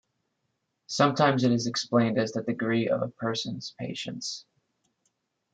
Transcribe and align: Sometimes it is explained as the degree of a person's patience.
Sometimes 0.87 1.43
it 1.43 1.51
is 1.51 1.67
explained 1.67 2.17
as 2.17 2.31
the 2.31 2.41
degree 2.41 2.89
of 2.89 3.03
a 3.03 3.07
person's 3.09 3.75
patience. 3.77 4.45